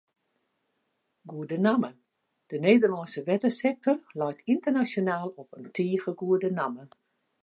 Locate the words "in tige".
5.59-6.11